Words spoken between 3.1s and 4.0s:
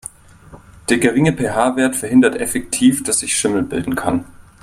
sich Schimmel bilden